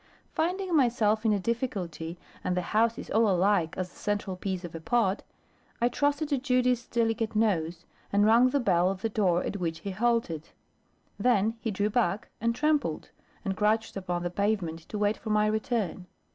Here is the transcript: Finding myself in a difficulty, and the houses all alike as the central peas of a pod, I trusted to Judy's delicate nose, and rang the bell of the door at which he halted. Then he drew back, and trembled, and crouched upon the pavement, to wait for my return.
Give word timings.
Finding 0.33 0.75
myself 0.75 1.25
in 1.25 1.31
a 1.31 1.39
difficulty, 1.39 2.17
and 2.43 2.57
the 2.57 2.63
houses 2.73 3.11
all 3.11 3.29
alike 3.29 3.77
as 3.77 3.89
the 3.91 3.99
central 3.99 4.35
peas 4.35 4.65
of 4.65 4.73
a 4.73 4.79
pod, 4.81 5.21
I 5.79 5.89
trusted 5.89 6.29
to 6.29 6.39
Judy's 6.39 6.87
delicate 6.87 7.35
nose, 7.35 7.85
and 8.11 8.25
rang 8.25 8.49
the 8.49 8.59
bell 8.59 8.89
of 8.89 9.03
the 9.03 9.09
door 9.09 9.43
at 9.43 9.57
which 9.57 9.81
he 9.81 9.91
halted. 9.91 10.49
Then 11.19 11.55
he 11.59 11.69
drew 11.69 11.91
back, 11.91 12.29
and 12.41 12.55
trembled, 12.55 13.11
and 13.45 13.55
crouched 13.55 13.95
upon 13.95 14.23
the 14.23 14.31
pavement, 14.31 14.79
to 14.89 14.97
wait 14.97 15.17
for 15.17 15.29
my 15.29 15.45
return. 15.45 16.07